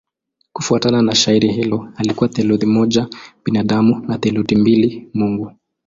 Kufuatana 0.53 1.01
na 1.01 1.15
shairi 1.15 1.51
hilo 1.51 1.89
alikuwa 1.95 2.29
theluthi 2.29 2.65
moja 2.65 3.07
binadamu 3.45 4.05
na 4.07 4.17
theluthi 4.17 4.55
mbili 4.55 5.09
mungu. 5.13 5.51